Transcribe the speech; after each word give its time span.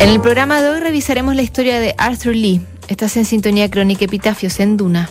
En 0.00 0.08
el 0.10 0.20
programa 0.20 0.60
de 0.60 0.70
hoy 0.70 0.80
revisaremos 0.80 1.36
la 1.36 1.42
historia 1.42 1.78
de 1.78 1.94
Arthur 1.96 2.34
Lee. 2.34 2.60
Estás 2.88 3.16
en 3.16 3.24
sintonía 3.24 3.70
crónica 3.70 4.04
Epitafios 4.04 4.58
en 4.60 4.76
Duna. 4.76 5.10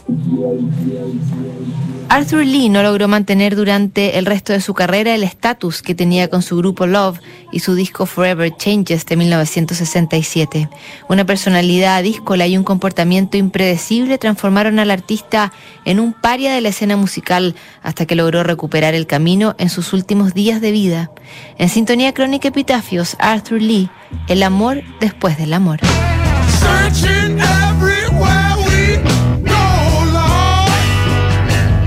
Arthur 2.14 2.46
Lee 2.46 2.70
no 2.70 2.84
logró 2.84 3.08
mantener 3.08 3.56
durante 3.56 4.20
el 4.20 4.28
resto 4.28 4.54
de 4.54 4.62
su 4.62 4.76
carrera 4.76 5.16
el 5.16 5.24
estatus 5.24 5.82
que 5.82 5.96
tenía 5.96 6.30
con 6.30 6.44
su 6.44 6.56
grupo 6.56 6.86
Love 6.86 7.18
y 7.52 7.62
su 7.62 7.74
disco 7.74 8.06
Forever 8.06 8.56
Changes 8.56 9.08
de 9.08 9.16
1967. 9.16 10.70
Una 11.10 11.26
personalidad 11.26 12.04
díscola 12.04 12.46
y 12.46 12.56
un 12.56 12.64
comportamiento 12.64 13.38
impredecible 13.38 14.20
transformaron 14.20 14.78
al 14.78 14.92
artista 14.92 15.52
en 15.86 16.00
un 16.00 16.14
paria 16.14 16.54
de 16.54 16.62
la 16.62 16.70
escena 16.70 16.98
musical 16.98 17.56
hasta 17.82 18.06
que 18.06 18.16
logró 18.16 18.44
recuperar 18.44 18.94
el 18.94 19.08
camino 19.08 19.56
en 19.58 19.70
sus 19.70 19.92
últimos 19.92 20.36
días 20.36 20.62
de 20.62 20.72
vida. 20.72 21.10
En 21.58 21.68
sintonía 21.68 22.14
crónica 22.14 22.50
Epitafios, 22.50 23.16
Arthur 23.18 23.60
Lee, 23.60 23.90
el 24.28 24.44
amor 24.44 24.84
después 25.00 25.36
del 25.40 25.52
amor. 25.52 25.80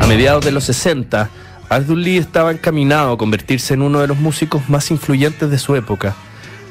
A 0.07 0.09
mediados 0.09 0.45
de 0.45 0.53
los 0.53 0.63
60, 0.63 1.29
Arthur 1.69 1.97
Lee 1.97 2.19
estaba 2.19 2.53
encaminado 2.53 3.15
a 3.15 3.19
convertirse 3.19 3.75
en 3.75 3.83
uno 3.83 3.99
de 3.99 4.07
los 4.07 4.17
músicos 4.17 4.69
más 4.69 4.93
influyentes 4.93 5.51
de 5.51 5.59
su 5.59 5.75
época. 5.75 6.15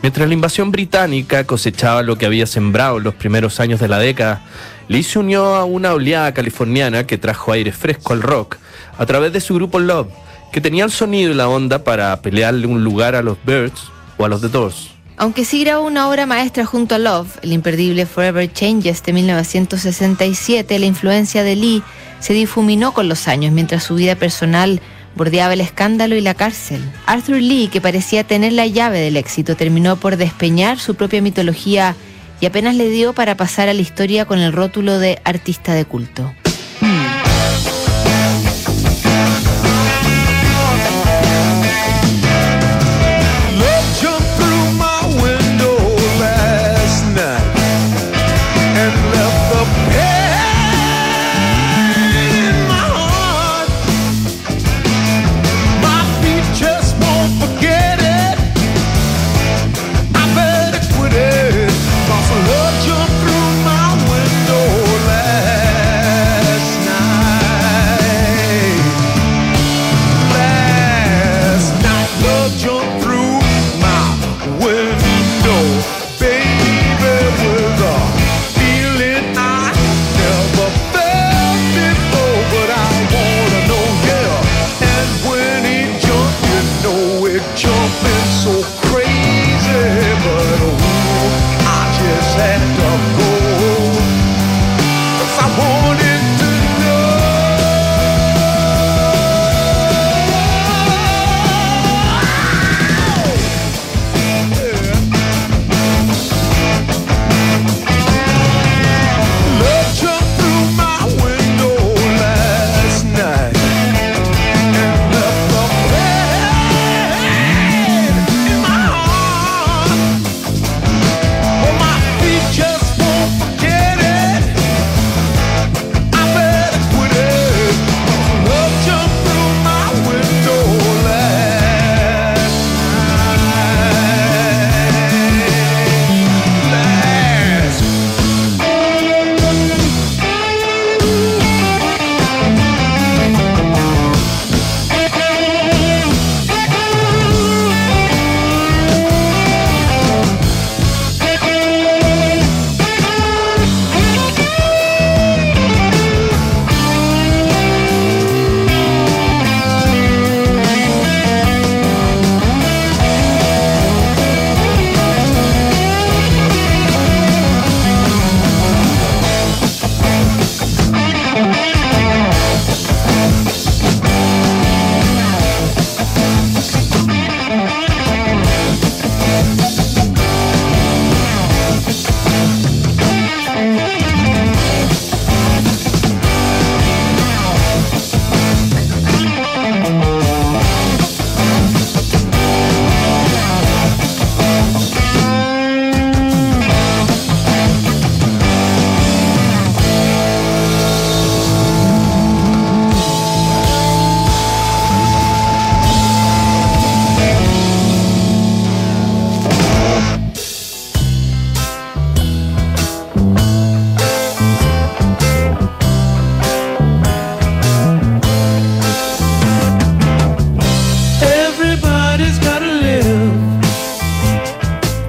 Mientras 0.02 0.30
la 0.30 0.34
invasión 0.34 0.72
británica 0.72 1.44
cosechaba 1.44 2.02
lo 2.02 2.18
que 2.18 2.26
había 2.26 2.48
sembrado 2.48 2.98
en 2.98 3.04
los 3.04 3.14
primeros 3.14 3.60
años 3.60 3.82
de 3.82 3.90
la 3.90 4.00
década, 4.00 4.42
Lee 4.88 5.04
se 5.04 5.20
unió 5.20 5.56
a 5.56 5.66
una 5.66 5.92
oleada 5.92 6.34
californiana 6.34 7.06
que 7.06 7.18
trajo 7.18 7.52
aire 7.52 7.74
fresco 7.74 8.14
al 8.14 8.22
rock 8.22 8.56
a 8.98 9.06
través 9.06 9.34
de 9.34 9.42
su 9.42 9.54
grupo 9.56 9.82
Love, 9.82 10.08
que 10.54 10.62
tenía 10.62 10.86
el 10.86 10.92
sonido 10.92 11.34
y 11.34 11.36
la 11.36 11.50
onda 11.50 11.84
para 11.84 12.22
pelearle 12.22 12.68
un 12.68 12.86
lugar 12.86 13.16
a 13.16 13.22
los 13.22 13.38
Birds 13.46 13.82
o 14.18 14.24
a 14.24 14.30
los 14.30 14.40
The 14.40 14.48
Doors. 14.48 14.92
Aunque 15.18 15.44
sí 15.44 15.62
grabó 15.62 15.86
una 15.86 16.08
obra 16.08 16.26
maestra 16.26 16.66
junto 16.66 16.96
a 16.96 17.00
Love, 17.00 17.38
el 17.42 17.52
imperdible 17.52 18.06
Forever 18.06 18.52
Changes 18.54 19.04
de 19.04 19.12
1967, 19.12 20.80
la 20.80 20.86
influencia 20.86 21.44
de 21.44 21.58
Lee 21.58 21.84
se 22.26 22.34
difuminó 22.34 22.92
con 22.92 23.08
los 23.08 23.28
años 23.28 23.54
mientras 23.54 23.84
su 23.84 23.94
vida 23.94 24.16
personal 24.16 24.82
bordeaba 25.16 25.54
el 25.54 25.62
escándalo 25.62 26.16
y 26.16 26.22
la 26.22 26.34
cárcel. 26.34 26.82
Arthur 27.06 27.40
Lee, 27.40 27.70
que 27.72 27.82
parecía 27.82 28.24
tener 28.24 28.52
la 28.52 28.66
llave 28.66 29.00
del 29.00 29.16
éxito, 29.16 29.56
terminó 29.56 29.98
por 29.98 30.18
despeñar 30.18 30.80
su 30.80 30.96
propia 30.96 31.22
mitología 31.22 31.96
y 32.42 32.48
apenas 32.48 32.74
le 32.78 32.90
dio 32.90 33.14
para 33.14 33.38
pasar 33.38 33.70
a 33.70 33.76
la 33.76 33.82
historia 33.82 34.26
con 34.26 34.40
el 34.40 34.54
rótulo 34.54 34.98
de 34.98 35.22
artista 35.24 35.76
de 35.76 35.86
culto. 35.86 36.34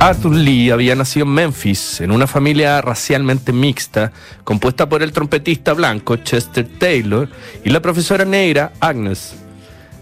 Arthur 0.07 0.37
Lee 0.37 0.71
había 0.71 0.95
nacido 0.95 1.27
en 1.27 1.33
Memphis, 1.33 2.01
en 2.01 2.13
una 2.13 2.29
familia 2.29 2.81
racialmente 2.81 3.53
mixta, 3.53 4.13
compuesta 4.45 4.89
por 4.89 5.03
el 5.03 5.11
trompetista 5.11 5.73
blanco 5.73 6.15
Chester 6.19 6.65
Taylor 6.79 7.29
y 7.65 7.71
la 7.71 7.83
profesora 7.83 8.25
negra 8.25 8.73
Agnes. 8.79 9.35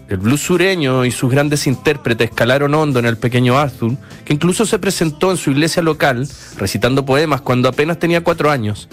El 0.07 0.17
blues 0.17 0.41
sureño 0.41 1.05
y 1.05 1.09
sus 1.09 1.31
grandes 1.31 1.65
intérpretes 1.65 2.29
calaron 2.29 2.75
hondo 2.75 2.99
en 2.99 3.07
el 3.07 3.17
pequeño 3.17 3.57
Arthur, 3.57 3.97
que 4.23 4.33
incluso 4.33 4.67
se 4.67 4.77
presentó 4.77 5.31
en 5.31 5.37
su 5.37 5.49
iglesia 5.49 5.81
local 5.81 6.29
recitando 6.55 7.03
poemas 7.03 7.41
cuando 7.41 7.67
apenas 7.67 7.97
tenía 7.97 8.23
cuatro 8.23 8.51
años. 8.51 8.87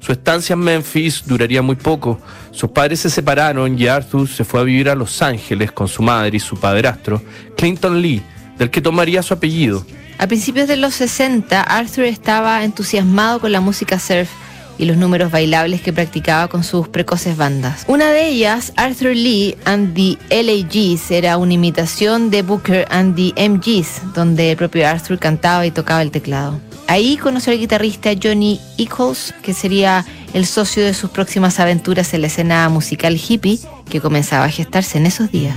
Su 0.00 0.10
estancia 0.10 0.54
en 0.54 0.60
Memphis 0.60 1.24
duraría 1.26 1.60
muy 1.60 1.76
poco. 1.76 2.18
Sus 2.50 2.70
padres 2.70 3.00
se 3.00 3.10
separaron 3.10 3.78
y 3.78 3.88
Arthur 3.88 4.26
se 4.26 4.42
fue 4.42 4.60
a 4.60 4.64
vivir 4.64 4.88
a 4.88 4.94
Los 4.94 5.20
Ángeles 5.20 5.70
con 5.70 5.86
su 5.86 6.00
madre 6.00 6.38
y 6.38 6.40
su 6.40 6.56
padrastro, 6.56 7.20
Clinton 7.58 8.00
Lee, 8.00 8.22
del 8.56 8.70
que 8.70 8.80
tomaría 8.80 9.22
su 9.22 9.34
apellido. 9.34 9.84
A 10.18 10.26
principios 10.26 10.66
de 10.66 10.76
los 10.76 10.94
60, 10.94 11.60
Arthur 11.60 12.04
estaba 12.04 12.64
entusiasmado 12.64 13.38
con 13.38 13.52
la 13.52 13.60
música 13.60 13.98
surf 13.98 14.30
y 14.78 14.86
los 14.86 14.96
números 14.96 15.30
bailables 15.30 15.82
que 15.82 15.92
practicaba 15.92 16.48
con 16.48 16.64
sus 16.64 16.88
precoces 16.88 17.36
bandas. 17.36 17.84
Una 17.86 18.10
de 18.10 18.28
ellas, 18.28 18.72
Arthur 18.76 19.14
Lee 19.14 19.56
and 19.66 19.94
the 19.94 20.18
LAGs, 20.30 21.10
era 21.10 21.36
una 21.36 21.54
imitación 21.54 22.30
de 22.30 22.42
Booker 22.42 22.86
and 22.90 23.14
the 23.14 23.48
MGs, 23.48 24.14
donde 24.14 24.52
el 24.52 24.56
propio 24.56 24.88
Arthur 24.88 25.18
cantaba 25.18 25.66
y 25.66 25.70
tocaba 25.70 26.02
el 26.02 26.10
teclado. 26.10 26.60
Ahí 26.88 27.16
conoció 27.16 27.52
al 27.52 27.58
guitarrista 27.58 28.10
Johnny 28.20 28.60
Eccles, 28.78 29.34
que 29.42 29.52
sería 29.52 30.04
el 30.32 30.46
socio 30.46 30.84
de 30.84 30.94
sus 30.94 31.10
próximas 31.10 31.60
aventuras 31.60 32.14
en 32.14 32.22
la 32.22 32.28
escena 32.28 32.68
musical 32.68 33.16
hippie 33.16 33.58
que 33.90 34.00
comenzaba 34.00 34.44
a 34.44 34.50
gestarse 34.50 34.98
en 34.98 35.06
esos 35.06 35.30
días. 35.30 35.56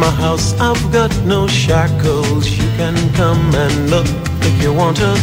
My 0.00 0.10
house. 0.10 0.58
I've 0.58 0.90
got 0.90 1.12
no 1.26 1.46
shackles. 1.46 2.48
You 2.48 2.68
can 2.80 2.96
come 3.12 3.54
and 3.54 3.90
look 3.90 4.08
if 4.48 4.62
you 4.62 4.72
want 4.72 4.96
to. 4.96 5.14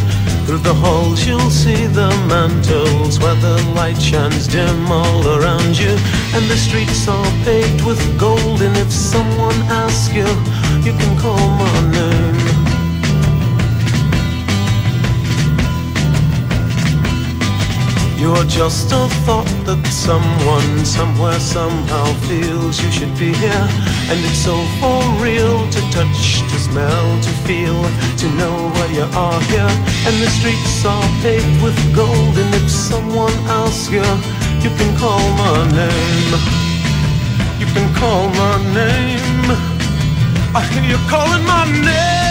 Through 0.45 0.59
the 0.59 0.73
halls 0.73 1.25
you'll 1.27 1.49
see 1.49 1.87
the 1.87 2.09
mantles 2.29 3.19
Where 3.19 3.35
the 3.35 3.57
light 3.75 4.01
shines 4.01 4.47
dim 4.47 4.91
all 4.91 5.27
around 5.27 5.77
you. 5.77 5.95
And 6.35 6.45
the 6.51 6.57
streets 6.57 7.07
are 7.07 7.31
paved 7.43 7.83
with 7.85 8.01
gold. 8.19 8.61
And 8.61 8.77
if 8.77 8.91
someone 8.91 9.59
asks 9.83 10.13
you, 10.13 10.29
you 10.85 10.93
can 10.99 11.17
call 11.17 11.43
my 11.63 11.77
name 11.91 12.26
You're 18.17 18.45
just 18.45 18.91
a 18.91 19.07
thought 19.25 19.45
that 19.69 19.85
someone 19.85 20.83
somewhere 20.83 21.39
somehow 21.39 22.05
feels 22.25 22.81
you 22.81 22.89
should 22.89 23.13
be 23.13 23.29
here. 23.29 23.67
And 24.09 24.17
it's 24.25 24.41
so 24.41 24.57
for 24.81 24.97
real 25.21 25.61
to 25.69 25.81
touch, 25.93 26.41
to 26.41 26.57
smell, 26.57 27.05
to 27.21 27.31
feel, 27.45 27.77
to 28.17 28.27
know 28.33 28.73
where 28.73 28.91
you 28.91 29.05
are 29.13 29.39
here. 29.53 29.69
And 30.09 30.15
the 30.17 30.29
streets 30.33 30.83
are 30.83 31.07
paved 31.21 31.61
with 31.61 31.77
gold. 31.93 32.33
And 32.41 32.51
if 32.57 32.71
someone 32.71 33.37
asks 33.61 33.91
you, 33.93 34.01
you 34.65 34.73
can 34.73 34.97
call 34.97 35.21
my 35.37 35.69
name. 35.77 36.33
You 37.61 37.67
can 37.69 37.85
call 37.93 38.33
my 38.33 38.57
name. 38.73 39.45
I 40.57 40.65
hear 40.73 40.81
you 40.89 40.97
calling 41.05 41.45
my 41.45 41.69
name. 41.69 42.26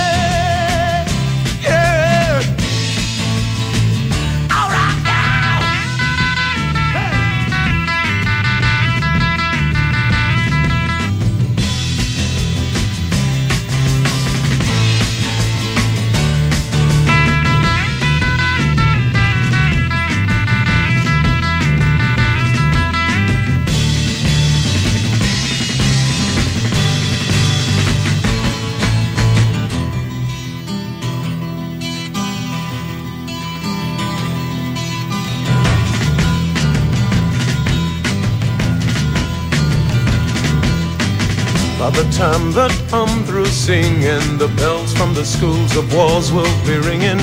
Time 42.33 42.51
that 42.51 42.75
I'm 42.91 43.23
through 43.23 43.47
singing, 43.47 44.27
the 44.43 44.51
bells 44.59 44.91
from 44.99 45.15
the 45.15 45.25
schools 45.25 45.77
of 45.77 45.87
wars 45.95 46.33
will 46.35 46.57
be 46.67 46.75
ringing. 46.91 47.23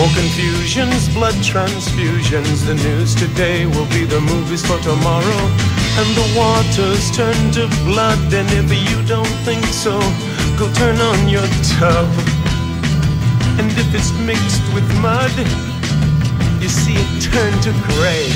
More 0.00 0.12
confusions, 0.16 1.04
blood 1.12 1.36
transfusions. 1.44 2.64
The 2.64 2.76
news 2.86 3.12
today 3.14 3.66
will 3.66 3.88
be 3.92 4.04
the 4.08 4.22
movies 4.32 4.64
for 4.64 4.78
tomorrow. 4.80 5.42
And 6.00 6.08
the 6.16 6.28
waters 6.32 7.04
turn 7.12 7.36
to 7.60 7.68
blood. 7.84 8.24
And 8.32 8.48
if 8.60 8.68
you 8.72 8.98
don't 9.04 9.36
think 9.44 9.64
so, 9.68 10.00
go 10.56 10.64
turn 10.80 10.96
on 10.96 11.28
your 11.28 11.48
tub. 11.76 12.08
And 13.60 13.68
if 13.76 13.88
it's 13.92 14.12
mixed 14.24 14.64
with 14.72 14.88
mud, 15.04 15.34
you 16.62 16.70
see 16.72 16.96
it 16.96 17.10
turn 17.28 17.52
to 17.68 17.72
gray. 17.92 18.32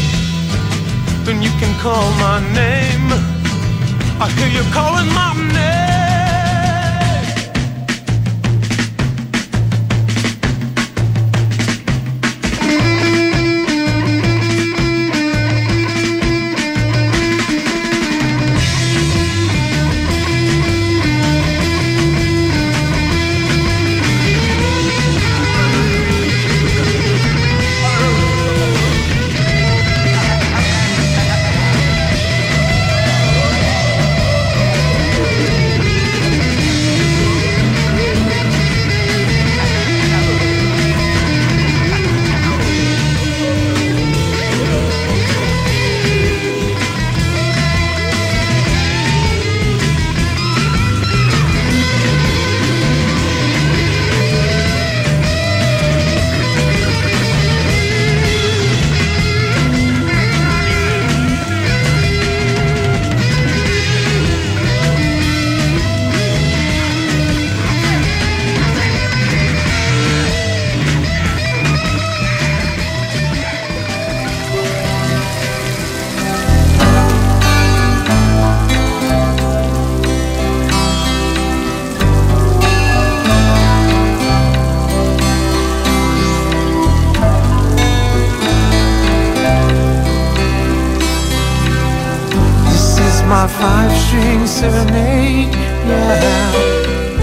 Then 1.25 1.41
you 1.41 1.53
can 1.57 1.73
call 1.81 2.05
my 2.21 2.37
name. 2.53 3.09
I 4.21 4.29
hear 4.37 4.51
you 4.53 4.65
calling 4.77 5.09
my 5.17 5.33
name. 5.57 5.92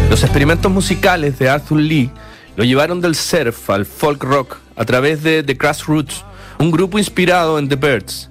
Los 0.09 0.23
experimentos 0.23 0.71
musicales 0.71 1.37
de 1.37 1.49
Arthur 1.49 1.81
Lee 1.81 2.09
lo 2.55 2.63
llevaron 2.63 3.01
del 3.01 3.13
surf 3.13 3.69
al 3.69 3.85
folk 3.85 4.23
rock 4.23 4.57
a 4.77 4.85
través 4.85 5.21
de 5.21 5.43
The 5.43 5.55
Grassroots, 5.55 6.23
un 6.59 6.71
grupo 6.71 6.97
inspirado 6.97 7.59
en 7.59 7.67
The 7.67 7.75
Birds. 7.75 8.29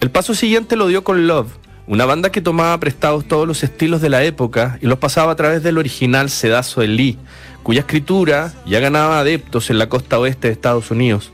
El 0.00 0.10
paso 0.10 0.34
siguiente 0.34 0.74
lo 0.74 0.88
dio 0.88 1.04
con 1.04 1.28
Love, 1.28 1.52
una 1.86 2.04
banda 2.04 2.32
que 2.32 2.40
tomaba 2.40 2.80
prestados 2.80 3.28
todos 3.28 3.46
los 3.46 3.62
estilos 3.62 4.00
de 4.00 4.08
la 4.08 4.24
época 4.24 4.76
y 4.82 4.86
los 4.86 4.98
pasaba 4.98 5.30
a 5.30 5.36
través 5.36 5.62
del 5.62 5.78
original 5.78 6.28
sedazo 6.28 6.80
de 6.80 6.88
Lee, 6.88 7.18
cuya 7.62 7.80
escritura 7.80 8.52
ya 8.66 8.80
ganaba 8.80 9.20
adeptos 9.20 9.70
en 9.70 9.78
la 9.78 9.88
costa 9.88 10.18
oeste 10.18 10.48
de 10.48 10.54
Estados 10.54 10.90
Unidos. 10.90 11.30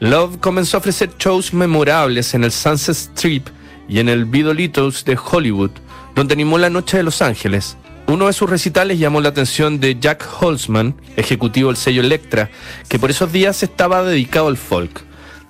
Love 0.00 0.38
comenzó 0.38 0.78
a 0.78 0.80
ofrecer 0.80 1.10
shows 1.18 1.52
memorables 1.52 2.32
en 2.32 2.44
el 2.44 2.52
Sunset 2.52 2.96
Strip 2.96 3.48
y 3.86 3.98
en 3.98 4.08
el 4.08 4.24
Vidolitos 4.24 5.04
de 5.04 5.18
Hollywood, 5.22 5.72
donde 6.14 6.34
animó 6.34 6.58
la 6.58 6.70
noche 6.70 6.96
de 6.96 7.02
Los 7.02 7.22
Ángeles. 7.22 7.76
Uno 8.06 8.26
de 8.26 8.32
sus 8.32 8.50
recitales 8.50 8.98
llamó 8.98 9.20
la 9.20 9.30
atención 9.30 9.80
de 9.80 9.98
Jack 9.98 10.26
Holzman, 10.40 10.94
ejecutivo 11.16 11.68
del 11.68 11.76
sello 11.76 12.02
Electra, 12.02 12.50
que 12.88 12.98
por 12.98 13.10
esos 13.10 13.32
días 13.32 13.62
estaba 13.62 14.02
dedicado 14.02 14.48
al 14.48 14.56
folk. 14.56 15.04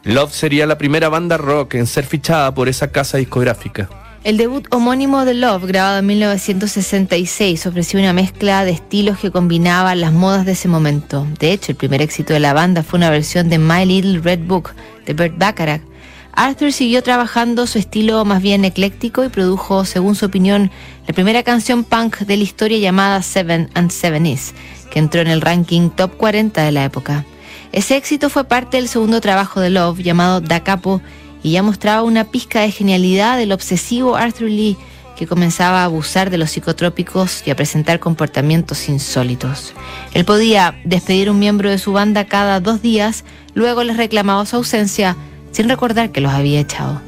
Love 0.05 0.33
sería 0.33 0.67
la 0.67 0.79
primera 0.79 1.09
banda 1.09 1.37
rock 1.37 1.75
en 1.75 1.87
ser 1.87 2.05
fichada 2.05 2.55
por 2.55 2.69
esa 2.69 2.91
casa 2.91 3.19
discográfica. 3.19 3.89
El 4.25 4.37
debut 4.37 4.67
homónimo 4.71 5.25
de 5.25 5.35
Love, 5.35 5.65
grabado 5.67 5.99
en 5.99 6.07
1966, 6.07 7.67
ofreció 7.67 7.99
una 7.99 8.13
mezcla 8.13 8.65
de 8.65 8.71
estilos 8.71 9.19
que 9.19 9.33
combinaban 9.33 10.01
las 10.01 10.13
modas 10.13 10.47
de 10.47 10.53
ese 10.53 10.69
momento. 10.69 11.27
De 11.41 11.51
hecho, 11.51 11.73
el 11.73 11.77
primer 11.77 12.03
éxito 12.03 12.33
de 12.33 12.39
la 12.39 12.53
banda 12.53 12.85
fue 12.85 12.99
una 12.99 13.11
versión 13.11 13.49
de 13.49 13.59
My 13.59 13.85
Little 13.85 14.21
Red 14.21 14.47
Book 14.47 14.71
de 15.07 15.15
Burt 15.15 15.37
Bacharach. 15.37 15.83
Arthur 16.35 16.73
siguió 16.73 17.03
trabajando 17.03 17.67
su 17.67 17.79
estilo 17.79 18.25
más 18.25 18.41
bien 18.41 18.65
ecléctico 18.65 19.23
y 19.23 19.29
produjo, 19.29 19.85
según 19.85 20.15
su 20.15 20.27
opinión, 20.27 20.71
la 21.07 21.15
primera 21.15 21.43
canción 21.43 21.85
punk 21.85 22.21
de 22.21 22.39
la 22.39 22.43
historia 22.43 22.79
llamada 22.79 23.23
Seven 23.23 23.69
and 23.75 23.91
Seven 23.91 24.25
Is, 24.25 24.55
que 24.91 24.99
entró 24.99 25.21
en 25.21 25.29
el 25.29 25.43
ranking 25.43 25.91
top 25.91 26.17
40 26.17 26.63
de 26.63 26.73
la 26.73 26.85
época. 26.85 27.27
Ese 27.73 27.97
éxito 27.97 28.31
fue 28.31 28.45
parte 28.45 28.79
del 28.79 28.89
segundo 28.89 29.21
trabajo 29.21 29.61
de 29.61 29.71
Love 29.71 30.01
llamado 30.01 30.41
Da 30.41 30.61
Capo 30.61 31.03
y 31.43 31.53
ya 31.53 31.63
mostraba 31.63 32.03
una 32.03 32.25
pizca 32.25 32.61
de 32.61 32.71
genialidad 32.71 33.37
del 33.37 33.53
obsesivo 33.53 34.17
Arthur 34.17 34.49
Lee 34.49 34.79
que 35.17 35.27
comenzaba 35.27 35.83
a 35.83 35.85
abusar 35.85 36.31
de 36.31 36.39
los 36.39 36.51
psicotrópicos 36.51 37.43
y 37.47 37.51
a 37.51 37.57
presentar 37.57 38.01
comportamientos 38.01 38.89
insólitos. 38.89 39.75
Él 40.15 40.25
podía 40.25 40.75
despedir 40.85 41.31
un 41.31 41.39
miembro 41.39 41.69
de 41.69 41.79
su 41.79 41.93
banda 41.93 42.25
cada 42.25 42.61
dos 42.61 42.81
días, 42.81 43.25
luego 43.55 43.85
les 43.85 43.99
reclamaba 43.99 44.47
su 44.47 44.57
ausencia 44.57 45.17
sin 45.53 45.69
recordar 45.69 46.11
que 46.11 46.21
los 46.21 46.33
había 46.33 46.61
echado. 46.61 47.01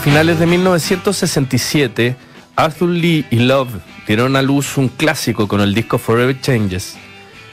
Finales 0.00 0.38
de 0.38 0.46
1967, 0.46 2.16
Arthur 2.56 2.88
Lee 2.88 3.26
y 3.30 3.36
Love 3.36 3.70
dieron 4.06 4.36
a 4.36 4.42
luz 4.42 4.76
un 4.76 4.88
clásico 4.88 5.48
con 5.48 5.60
el 5.60 5.74
disco 5.74 5.98
Forever 5.98 6.40
Changes. 6.40 6.96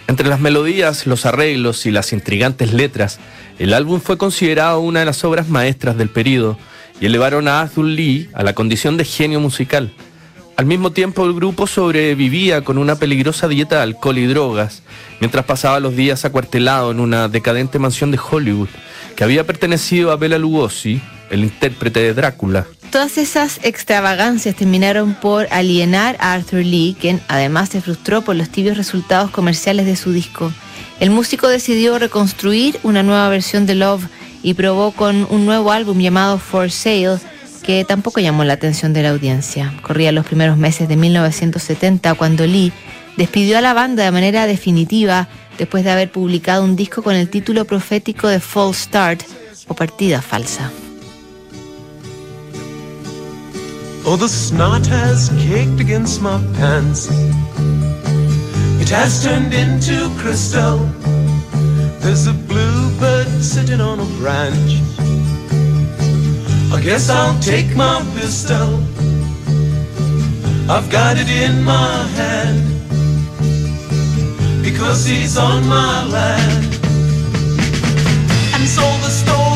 Entre 0.07 0.27
las 0.27 0.39
melodías, 0.39 1.07
los 1.07 1.25
arreglos 1.25 1.85
y 1.85 1.91
las 1.91 2.13
intrigantes 2.13 2.73
letras, 2.73 3.19
el 3.57 3.73
álbum 3.73 3.99
fue 3.99 4.17
considerado 4.17 4.79
una 4.81 4.99
de 4.99 5.05
las 5.05 5.23
obras 5.23 5.47
maestras 5.47 5.97
del 5.97 6.09
periodo 6.09 6.57
y 6.99 7.07
elevaron 7.07 7.47
a 7.47 7.61
Arthur 7.61 7.85
Lee 7.85 8.29
a 8.33 8.43
la 8.43 8.53
condición 8.53 8.97
de 8.97 9.05
genio 9.05 9.39
musical. 9.39 9.91
Al 10.57 10.65
mismo 10.65 10.91
tiempo, 10.91 11.25
el 11.25 11.33
grupo 11.33 11.67
sobrevivía 11.67 12.63
con 12.63 12.77
una 12.77 12.95
peligrosa 12.95 13.47
dieta 13.47 13.77
de 13.77 13.83
alcohol 13.83 14.17
y 14.17 14.27
drogas, 14.27 14.83
mientras 15.19 15.45
pasaba 15.45 15.79
los 15.79 15.95
días 15.95 16.25
acuartelado 16.25 16.91
en 16.91 16.99
una 16.99 17.27
decadente 17.27 17.79
mansión 17.79 18.11
de 18.11 18.19
Hollywood 18.19 18.69
que 19.15 19.23
había 19.23 19.45
pertenecido 19.45 20.11
a 20.11 20.17
Bela 20.17 20.37
Lugosi, 20.37 21.01
el 21.29 21.43
intérprete 21.43 22.01
de 22.01 22.13
Drácula. 22.13 22.65
Todas 22.91 23.17
esas 23.17 23.59
extravagancias 23.63 24.55
terminaron 24.55 25.15
por 25.15 25.47
alienar 25.51 26.15
a 26.19 26.33
Arthur 26.33 26.63
Lee, 26.63 26.95
quien 26.99 27.21
además 27.27 27.69
se 27.69 27.81
frustró 27.81 28.21
por 28.21 28.35
los 28.35 28.49
tibios 28.49 28.77
resultados 28.77 29.31
comerciales 29.31 29.85
de 29.85 29.95
su 29.95 30.13
disco. 30.13 30.51
El 30.99 31.09
músico 31.09 31.49
decidió 31.49 31.99
reconstruir 31.99 32.79
una 32.83 33.03
nueva 33.03 33.27
versión 33.27 33.65
de 33.65 33.75
Love 33.75 34.05
y 34.43 34.53
probó 34.53 34.91
con 34.91 35.27
un 35.29 35.45
nuevo 35.45 35.71
álbum 35.71 35.99
llamado 35.99 36.39
For 36.39 36.71
Sale, 36.71 37.17
que 37.63 37.83
tampoco 37.83 38.21
llamó 38.21 38.43
la 38.43 38.53
atención 38.53 38.93
de 38.93 39.03
la 39.03 39.09
audiencia. 39.09 39.73
Corría 39.81 40.11
los 40.11 40.25
primeros 40.25 40.55
meses 40.55 40.87
de 40.87 40.95
1970 40.95 42.13
cuando 42.13 42.45
Lee 42.45 42.71
despidió 43.17 43.57
a 43.57 43.61
la 43.61 43.73
banda 43.73 44.03
de 44.03 44.11
manera 44.11 44.45
definitiva 44.45 45.27
después 45.57 45.83
de 45.83 45.91
haber 45.91 46.11
publicado 46.11 46.63
un 46.63 46.75
disco 46.75 47.01
con 47.01 47.15
el 47.15 47.29
título 47.29 47.65
profético 47.65 48.27
de 48.27 48.39
False 48.39 48.83
Start 48.83 49.23
o 49.67 49.73
Partida 49.73 50.21
Falsa. 50.21 50.71
Oh, 54.07 54.15
the 54.15 54.29
snot 54.29 54.85
has 54.85 55.29
caked 55.29 55.79
against 55.79 56.21
my 56.21 56.37
pants. 56.53 57.09
It 58.79 58.87
has 58.89 59.23
turned 59.23 59.51
into 59.51 60.11
crystal. 60.19 60.77
There's 62.01 62.27
a 62.27 62.33
bluebird 62.33 63.27
sitting 63.43 63.81
on 63.81 63.99
a 63.99 64.05
branch. 64.21 64.79
I 66.71 66.79
guess 66.83 67.09
I'll 67.09 67.39
take 67.39 67.75
my 67.75 68.05
pistol. 68.13 68.79
I've 70.69 70.89
got 70.91 71.17
it 71.17 71.27
in 71.27 71.63
my 71.63 72.03
hand 72.19 72.61
because 74.63 75.03
he's 75.03 75.35
on 75.35 75.67
my 75.67 76.05
land. 76.05 76.65
And 78.53 78.67
so 78.67 78.83
the 79.01 79.09
story 79.09 79.54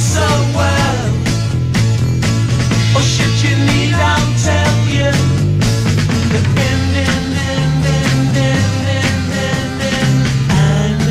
so 0.00 0.26
well. 0.56 1.12
Oh 2.96 3.04
shit, 3.04 3.44
you 3.44 3.54
need 3.68 3.92
I'll 3.94 4.32
tell 4.48 4.76
you. 4.88 5.12
End, 6.32 6.96
end, 6.96 7.34
end, 7.52 7.84
end, 7.84 8.36
end, 8.48 8.76
end, 8.96 9.32
end. 9.94 10.22
And 10.50 11.04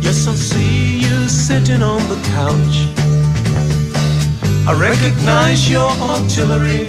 yes, 0.00 0.28
I 0.28 0.34
see 0.34 0.98
you 1.00 1.28
sitting 1.28 1.82
on 1.82 2.00
the 2.08 2.18
couch. 2.36 2.76
I 4.68 4.72
recognize 4.78 5.68
your 5.68 5.90
artillery. 6.12 6.86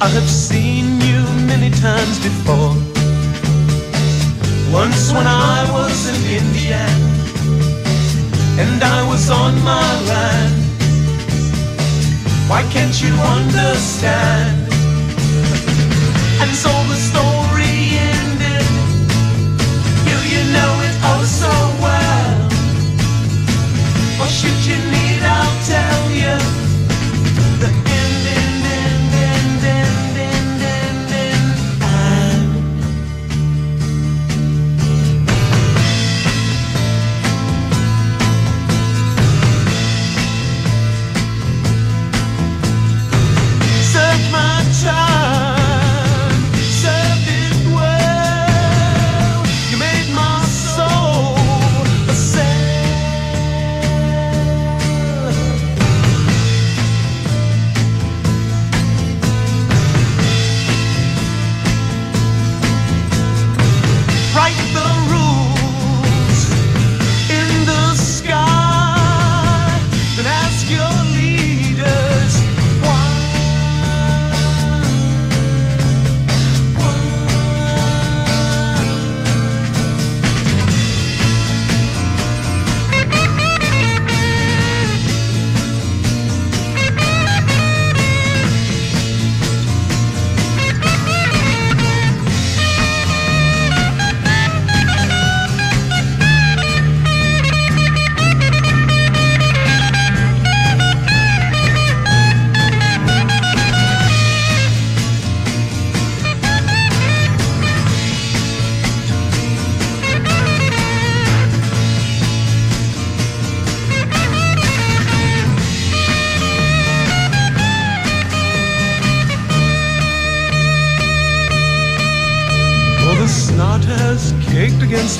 I 0.00 0.08
have 0.08 0.28
seen 0.28 0.98
you 1.02 1.20
many 1.46 1.70
times 1.70 2.18
before. 2.22 2.74
Once 4.72 5.12
when 5.12 5.26
I 5.26 5.70
was 5.70 6.08
an 6.08 6.16
Indian 6.24 7.03
and 8.58 8.82
I 8.82 9.08
was 9.08 9.30
on 9.30 9.54
my 9.62 9.88
land. 10.10 10.54
Why 12.48 12.62
can't 12.70 12.96
you 13.02 13.12
understand? 13.36 14.56
And 16.42 16.50
so 16.54 16.83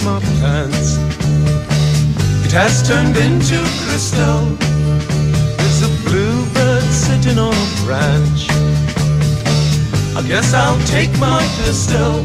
my 0.05 0.21
pants. 0.41 0.99
It 2.45 2.53
has 2.53 2.87
turned 2.87 3.17
into 3.17 3.57
crystal. 3.85 4.41
There's 5.57 5.81
a 5.83 5.93
bluebird 6.05 6.85
sitting 6.93 7.39
on 7.39 7.55
a 7.55 7.69
branch. 7.85 8.49
I 10.15 10.23
guess 10.29 10.53
I'll 10.53 10.79
take 10.87 11.11
my 11.19 11.41
pistol. 11.65 12.21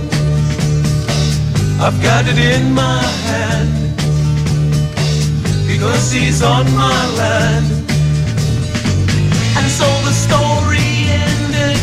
I've 1.79 1.99
got 2.03 2.25
it 2.27 2.37
in 2.37 2.73
my 2.73 3.01
hand. 3.29 3.95
Because 5.65 6.11
he's 6.11 6.43
on 6.43 6.65
my 6.75 7.01
land. 7.15 7.67
And 9.57 9.67
so 9.79 9.87
the 10.03 10.11
story 10.11 10.89
ended. 11.07 11.79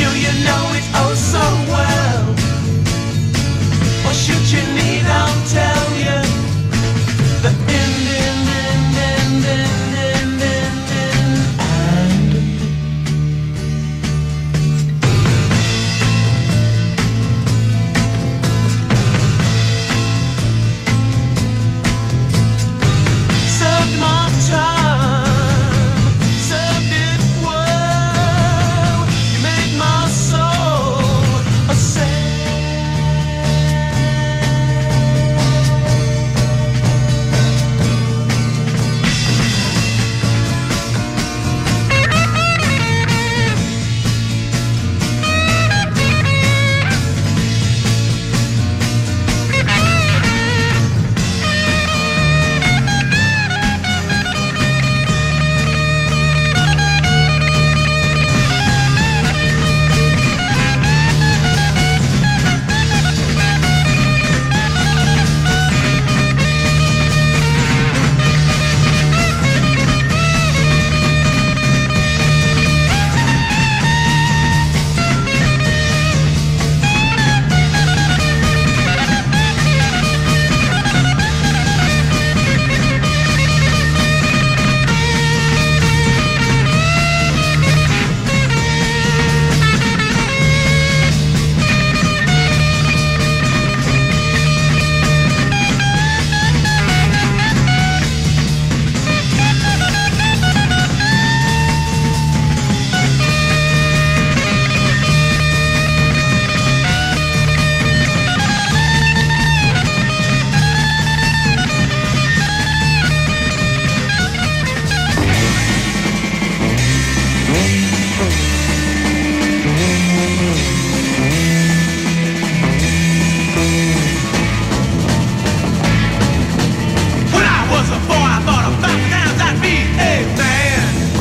You, 0.00 0.10
you 0.24 0.32
know 0.44 0.64
it 0.78 0.86
oh 0.94 1.14
so 1.14 1.44
well. 1.70 2.47
Or 4.08 4.14
should 4.14 4.50
you 4.50 4.62
need, 4.72 5.04
I'll 5.04 5.46
tell 5.46 5.94
you. 5.98 6.47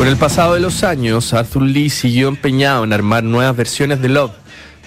Con 0.07 0.13
el 0.13 0.19
pasado 0.19 0.53
de 0.53 0.61
los 0.61 0.85
años, 0.85 1.33
Arthur 1.33 1.63
Lee 1.63 1.89
siguió 1.89 2.29
empeñado 2.29 2.85
en 2.85 2.93
armar 2.93 3.25
nuevas 3.25 3.57
versiones 3.57 4.01
de 4.01 4.07
Love, 4.07 4.31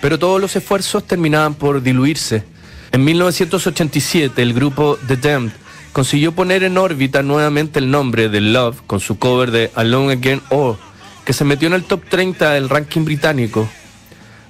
pero 0.00 0.18
todos 0.18 0.40
los 0.40 0.56
esfuerzos 0.56 1.06
terminaban 1.06 1.52
por 1.52 1.82
diluirse. 1.82 2.42
En 2.90 3.04
1987, 3.04 4.40
el 4.40 4.54
grupo 4.54 4.98
The 5.08 5.18
Damned 5.18 5.52
consiguió 5.92 6.32
poner 6.32 6.62
en 6.62 6.78
órbita 6.78 7.22
nuevamente 7.22 7.80
el 7.80 7.90
nombre 7.90 8.30
de 8.30 8.40
Love 8.40 8.80
con 8.86 8.98
su 8.98 9.18
cover 9.18 9.50
de 9.50 9.70
Alone 9.74 10.14
Again 10.14 10.40
Or, 10.48 10.78
que 11.26 11.34
se 11.34 11.44
metió 11.44 11.68
en 11.68 11.74
el 11.74 11.84
top 11.84 12.02
30 12.08 12.52
del 12.52 12.70
ranking 12.70 13.04
británico. 13.04 13.68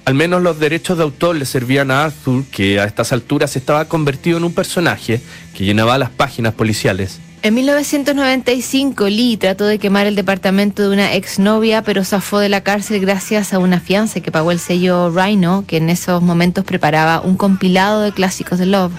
Al 0.05 0.15
menos 0.15 0.41
los 0.41 0.61
derechos 0.61 0.97
de 0.99 1.03
autor 1.03 1.35
le 1.35 1.47
servían 1.47 1.91
a 1.91 2.05
Arthur, 2.05 2.45
que 2.45 2.79
a 2.79 2.85
estas 2.85 3.13
alturas 3.13 3.57
estaba 3.57 3.87
convertido 3.87 4.39
en 4.39 4.45
un 4.45 4.55
personaje 4.55 5.21
que 5.53 5.65
llenaba 5.65 5.99
las 5.99 6.11
páginas 6.11 6.55
policiales. 6.55 7.19
En 7.43 7.55
1995, 7.55 9.09
Lee 9.09 9.39
trató 9.39 9.65
de 9.65 9.79
quemar 9.79 10.07
el 10.07 10.15
departamento 10.15 10.83
de 10.83 10.91
una 10.91 11.15
exnovia, 11.15 11.81
pero 11.81 12.05
zafó 12.05 12.39
de 12.39 12.51
la 12.51 12.61
cárcel 12.61 13.01
gracias 13.01 13.55
a 13.55 13.59
una 13.59 13.81
fianza 13.81 14.21
que 14.21 14.31
pagó 14.31 14.51
el 14.51 14.59
sello 14.59 15.11
Rhino, 15.11 15.65
que 15.67 15.79
en 15.79 15.89
esos 15.89 16.21
momentos 16.21 16.67
preparaba 16.67 17.23
un 17.23 17.39
compilado 17.39 18.03
de 18.03 18.13
clásicos 18.13 18.59
de 18.59 18.67
Love. 18.67 18.93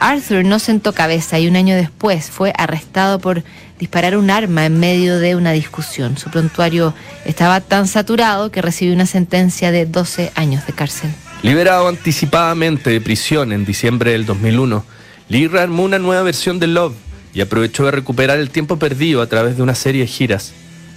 Arthur 0.00 0.44
no 0.44 0.58
sentó 0.58 0.92
cabeza 0.92 1.38
y 1.38 1.48
un 1.48 1.56
año 1.56 1.76
después 1.76 2.28
fue 2.28 2.52
arrestado 2.58 3.20
por 3.20 3.42
disparar 3.78 4.18
un 4.18 4.28
arma 4.28 4.66
en 4.66 4.78
medio 4.78 5.18
de 5.18 5.34
una 5.34 5.52
discusión. 5.52 6.18
Su 6.18 6.28
prontuario 6.28 6.92
estaba 7.24 7.62
tan 7.62 7.88
saturado 7.88 8.50
que 8.50 8.60
recibió 8.60 8.92
una 8.92 9.06
sentencia 9.06 9.72
de 9.72 9.86
12 9.86 10.32
años 10.34 10.66
de 10.66 10.74
cárcel. 10.74 11.10
Liberado 11.40 11.88
anticipadamente 11.88 12.90
de 12.90 13.00
prisión 13.00 13.50
en 13.50 13.64
diciembre 13.64 14.12
del 14.12 14.26
2001, 14.26 14.84
Lee 15.30 15.48
rearmó 15.48 15.84
una 15.84 15.98
nueva 15.98 16.22
versión 16.22 16.58
de 16.58 16.66
Love 16.66 17.07
y 17.38 17.40
aprovechó 17.40 17.84
de 17.84 17.92
recuperar 17.92 18.40
el 18.40 18.50
tiempo 18.50 18.80
perdido 18.80 19.22
a 19.22 19.28
través 19.28 19.56
de 19.56 19.62
una 19.62 19.76
serie 19.76 20.00
de 20.00 20.08
giras. 20.08 20.52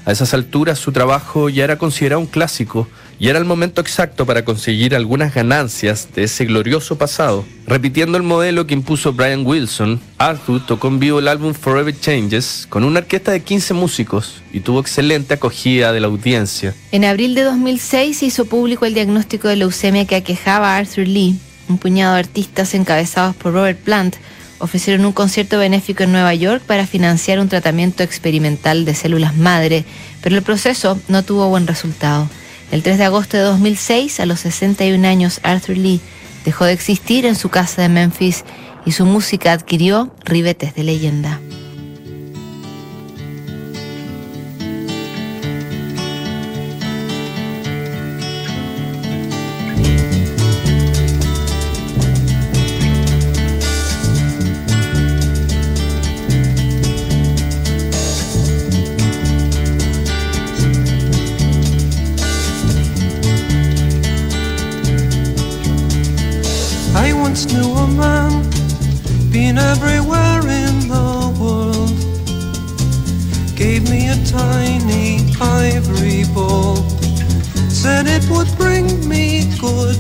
A 0.06 0.12
esas 0.12 0.34
alturas 0.34 0.80
su 0.80 0.92
trabajo 0.92 1.50
ya 1.50 1.64
era 1.64 1.78
considerado 1.78 2.20
un 2.20 2.26
clásico 2.26 2.88
y 3.20 3.28
era 3.28 3.38
el 3.38 3.46
momento 3.46 3.80
exacto 3.80 4.26
para 4.26 4.44
conseguir 4.44 4.96
algunas 4.96 5.36
ganancias 5.36 6.08
de 6.16 6.24
ese 6.24 6.46
glorioso 6.46 6.98
pasado. 6.98 7.46
Repitiendo 7.68 8.18
el 8.18 8.24
modelo 8.24 8.66
que 8.66 8.74
impuso 8.74 9.14
Brian 9.14 9.46
Wilson, 9.46 10.02
Arthur 10.18 10.66
tocó 10.66 10.88
en 10.88 10.98
vivo 10.98 11.20
el 11.20 11.28
álbum 11.28 11.54
Forever 11.54 11.96
Changes 12.00 12.66
con 12.68 12.86
una 12.86 13.02
orquesta 13.02 13.32
de 13.32 13.44
15 13.44 13.76
músicos 13.76 14.42
y 14.52 14.62
tuvo 14.62 14.80
excelente 14.80 15.36
acogida 15.36 15.94
de 15.94 16.00
la 16.00 16.08
audiencia. 16.08 16.74
En 16.92 17.06
abril 17.06 17.36
de 17.36 17.44
2006 17.44 18.24
hizo 18.24 18.46
público 18.46 18.88
el 18.88 18.96
diagnóstico 18.96 19.48
de 19.48 19.58
leucemia 19.58 20.08
que 20.08 20.16
aquejaba 20.16 20.74
a 20.74 20.78
Arthur 20.78 21.08
Lee. 21.08 21.38
Un 21.70 21.78
puñado 21.78 22.16
de 22.16 22.22
artistas 22.22 22.74
encabezados 22.74 23.36
por 23.36 23.54
Robert 23.54 23.78
Plant 23.78 24.16
ofrecieron 24.62 25.06
un 25.06 25.12
concierto 25.12 25.58
benéfico 25.58 26.04
en 26.04 26.12
Nueva 26.12 26.34
York 26.34 26.64
para 26.66 26.88
financiar 26.88 27.40
un 27.40 27.50
tratamiento 27.50 28.04
experimental 28.04 28.86
de 28.86 28.96
células 28.96 29.36
madre, 29.36 29.84
pero 30.22 30.36
el 30.38 30.44
proceso 30.44 31.00
no 31.08 31.24
tuvo 31.24 31.50
buen 31.50 31.68
resultado. 31.68 32.30
El 32.72 32.84
3 32.84 32.98
de 32.98 33.04
agosto 33.04 33.38
de 33.38 33.44
2006, 33.44 34.20
a 34.20 34.26
los 34.26 34.40
61 34.42 35.06
años, 35.06 35.40
Arthur 35.44 35.78
Lee 35.78 36.00
dejó 36.46 36.66
de 36.66 36.74
existir 36.74 37.26
en 37.26 37.36
su 37.36 37.50
casa 37.50 37.82
de 37.82 37.90
Memphis 37.90 38.46
y 38.86 38.94
su 38.94 39.06
música 39.06 39.52
adquirió 39.52 40.16
ribetes 40.24 40.74
de 40.76 40.84
leyenda. 40.84 41.40
everywhere 69.72 70.42
in 70.64 70.76
the 70.96 71.10
world. 71.40 71.98
Gave 73.56 73.90
me 73.90 74.10
a 74.10 74.18
tiny 74.26 75.32
ivory 75.40 76.26
ball, 76.36 76.76
said 77.70 78.06
it 78.06 78.24
would 78.30 78.50
bring 78.58 78.86
me 79.08 79.46
good. 79.62 79.98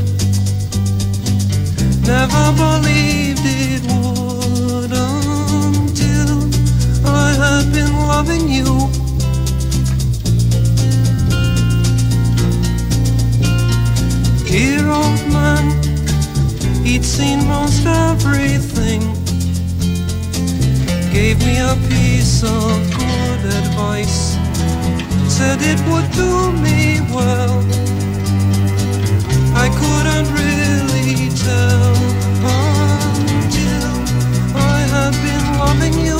Never 2.05 2.45
believed 2.63 3.45
it 3.45 3.84
would 3.91 4.91
until 4.91 6.38
I 7.05 7.27
had 7.43 7.65
been 7.71 7.93
loving 8.12 8.49
you. 8.57 8.71
Dear 14.51 14.84
old 14.99 15.23
man, 15.31 15.65
he'd 16.84 17.05
seen 17.05 17.47
most 17.47 17.86
everything 17.86 19.11
gave 21.12 21.45
me 21.45 21.58
a 21.60 21.76
piece 21.89 22.41
of 22.41 22.71
good 22.97 23.41
advice. 23.60 24.38
Said 25.28 25.60
it 25.62 25.80
would 25.89 26.10
do 26.12 26.52
me 26.63 27.02
well. 27.12 27.60
I 29.54 29.67
couldn't 29.80 30.28
really 30.39 31.30
tell 31.36 31.95
until 32.47 33.91
I 34.56 34.80
had 34.93 35.13
been 35.26 35.45
loving 35.60 35.95
you. 36.08 36.19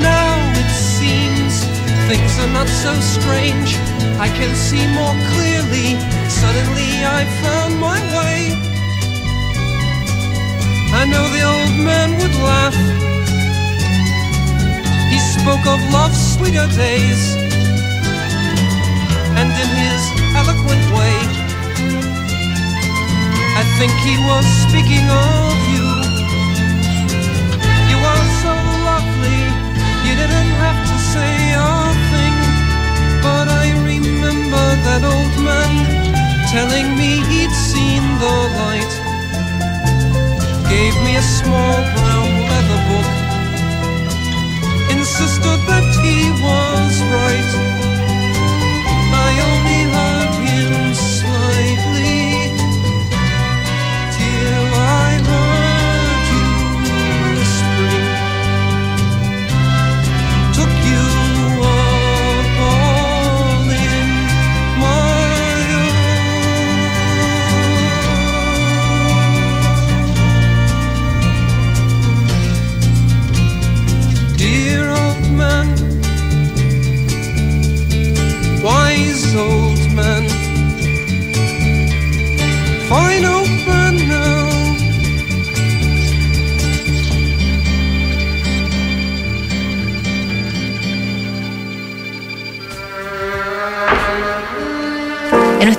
Now 0.00 0.38
it 0.54 0.70
seems 0.70 1.64
things 2.06 2.32
are 2.38 2.52
not 2.52 2.68
so 2.68 2.94
strange. 3.00 3.74
I 4.20 4.28
can 4.28 4.54
see 4.54 4.86
more 4.94 5.16
clearly. 5.32 5.98
Suddenly 6.28 7.04
I 7.04 7.24
found 7.42 7.80
my 7.80 7.98
way. 8.16 8.69
I 10.92 11.06
know 11.06 11.24
the 11.30 11.42
old 11.42 11.74
man 11.86 12.18
would 12.18 12.34
laugh. 12.42 12.76
He 15.10 15.18
spoke 15.18 15.64
of 15.66 15.78
love's 15.92 16.20
sweeter 16.34 16.66
days, 16.76 17.36
and 19.38 19.48
in 19.62 19.70
his 19.84 20.02
eloquent 20.34 20.84
way, 20.98 21.16
I 23.60 23.62
think 23.78 23.92
he 24.02 24.16
was 24.30 24.44
speaking 24.66 25.06
of 25.08 25.54
you. 25.74 25.86
You 27.90 27.98
are 28.12 28.26
so 28.42 28.52
lovely, 28.90 29.40
you 30.06 30.14
didn't 30.16 30.52
have 30.64 30.78
to 30.90 30.96
say, 31.12 31.54
oh. 31.56 31.89
small 41.30 41.99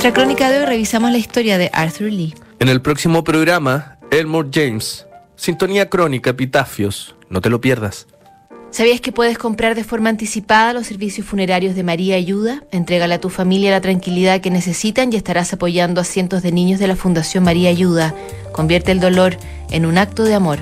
nuestra 0.03 0.19
crónica 0.19 0.49
de 0.49 0.57
hoy 0.57 0.65
revisamos 0.65 1.11
la 1.11 1.19
historia 1.19 1.59
de 1.59 1.69
Arthur 1.71 2.11
Lee. 2.11 2.33
En 2.57 2.69
el 2.69 2.81
próximo 2.81 3.23
programa, 3.23 3.99
Elmore 4.09 4.49
James, 4.51 5.05
Sintonía 5.35 5.89
Crónica, 5.89 6.31
Epitafios, 6.31 7.15
no 7.29 7.39
te 7.39 7.51
lo 7.51 7.61
pierdas. 7.61 8.07
¿Sabías 8.71 8.99
que 8.99 9.11
puedes 9.11 9.37
comprar 9.37 9.75
de 9.75 9.83
forma 9.83 10.09
anticipada 10.09 10.73
los 10.73 10.87
servicios 10.87 11.27
funerarios 11.27 11.75
de 11.75 11.83
María 11.83 12.15
Ayuda? 12.15 12.63
Entrégale 12.71 13.13
a 13.13 13.21
tu 13.21 13.29
familia 13.29 13.69
la 13.69 13.81
tranquilidad 13.81 14.41
que 14.41 14.49
necesitan 14.49 15.13
y 15.13 15.17
estarás 15.17 15.53
apoyando 15.53 16.01
a 16.01 16.03
cientos 16.03 16.41
de 16.41 16.51
niños 16.51 16.79
de 16.79 16.87
la 16.87 16.95
Fundación 16.95 17.43
María 17.43 17.69
Ayuda. 17.69 18.15
Convierte 18.53 18.91
el 18.91 19.01
dolor 19.01 19.37
en 19.69 19.85
un 19.85 19.99
acto 19.99 20.23
de 20.23 20.33
amor. 20.33 20.61